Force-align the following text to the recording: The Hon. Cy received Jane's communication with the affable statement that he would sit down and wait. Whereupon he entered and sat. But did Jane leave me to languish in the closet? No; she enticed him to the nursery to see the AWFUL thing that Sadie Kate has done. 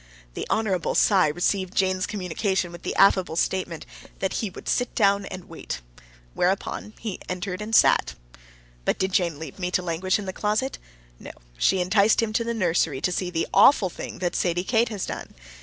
The 0.33 0.47
Hon. 0.49 0.95
Cy 0.95 1.27
received 1.27 1.75
Jane's 1.75 2.07
communication 2.07 2.71
with 2.71 2.81
the 2.81 2.95
affable 2.95 3.35
statement 3.35 3.85
that 4.17 4.33
he 4.41 4.49
would 4.49 4.67
sit 4.67 4.95
down 4.95 5.27
and 5.27 5.47
wait. 5.47 5.81
Whereupon 6.33 6.95
he 6.97 7.19
entered 7.29 7.61
and 7.61 7.75
sat. 7.75 8.15
But 8.83 8.97
did 8.97 9.13
Jane 9.13 9.37
leave 9.37 9.59
me 9.59 9.69
to 9.69 9.83
languish 9.83 10.17
in 10.17 10.25
the 10.25 10.33
closet? 10.33 10.79
No; 11.19 11.29
she 11.55 11.79
enticed 11.79 12.19
him 12.19 12.33
to 12.33 12.43
the 12.43 12.55
nursery 12.55 12.99
to 12.99 13.11
see 13.11 13.29
the 13.29 13.47
AWFUL 13.53 13.91
thing 13.91 14.17
that 14.17 14.35
Sadie 14.35 14.63
Kate 14.63 14.89
has 14.89 15.05
done. 15.05 15.35